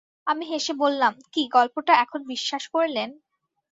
[0.27, 3.09] আমি হেসে বললাম, কি, গল্পটা এখন বিশ্বাস করলেন?